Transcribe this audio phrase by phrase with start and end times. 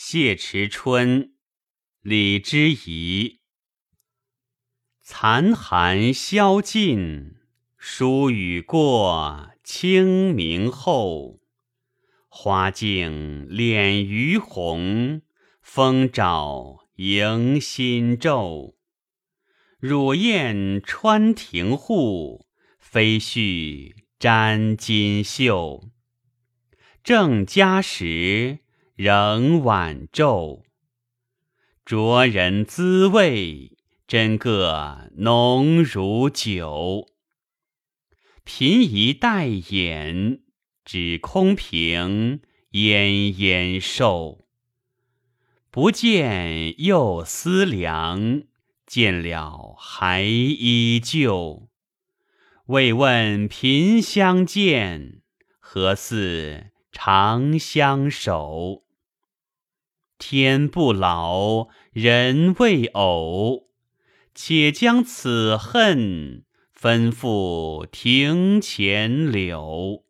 [0.00, 1.32] 谢池春，
[2.02, 3.40] 李之仪。
[5.02, 7.34] 残寒宵尽，
[7.76, 11.40] 疏雨过，清明后。
[12.28, 15.22] 花径敛余红，
[15.60, 18.76] 风爪迎新昼。
[19.80, 22.46] 乳燕穿庭户，
[22.78, 25.90] 飞絮沾襟袖。
[27.02, 28.60] 正佳时，
[28.98, 30.64] 仍晚昼。
[31.84, 33.76] 灼人滋味，
[34.08, 37.06] 真个浓如酒。
[38.42, 40.40] 频移待眼。
[40.84, 42.40] 只空凭
[42.72, 44.46] 奄奄瘦，
[45.70, 48.42] 不见又思量，
[48.86, 51.68] 见了还依旧。
[52.66, 55.20] 未问频相见，
[55.60, 58.84] 何似长相守？
[60.18, 63.68] 天不老，人未偶，
[64.34, 66.44] 且将此恨
[66.78, 70.07] 吩咐庭前柳。